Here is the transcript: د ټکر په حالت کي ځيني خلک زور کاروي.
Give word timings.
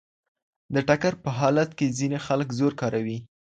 د 0.73 0.75
ټکر 0.87 1.13
په 1.23 1.29
حالت 1.39 1.69
کي 1.77 1.85
ځيني 1.97 2.19
خلک 2.27 2.47
زور 2.59 2.73
کاروي. 2.81 3.17